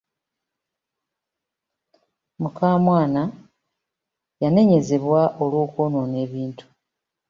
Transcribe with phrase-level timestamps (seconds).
[2.41, 3.21] Mukamwana
[4.41, 6.65] yaneenyezebwa olw'okwonoona ebintu.